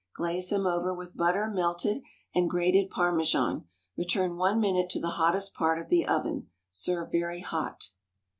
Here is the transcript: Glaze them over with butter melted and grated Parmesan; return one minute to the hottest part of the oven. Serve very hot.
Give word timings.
Glaze 0.15 0.49
them 0.49 0.65
over 0.65 0.95
with 0.95 1.15
butter 1.15 1.47
melted 1.47 2.01
and 2.33 2.49
grated 2.49 2.89
Parmesan; 2.89 3.65
return 3.95 4.35
one 4.35 4.59
minute 4.59 4.89
to 4.89 4.99
the 4.99 5.09
hottest 5.09 5.53
part 5.53 5.77
of 5.77 5.89
the 5.89 6.07
oven. 6.07 6.49
Serve 6.71 7.11
very 7.11 7.41
hot. 7.41 7.91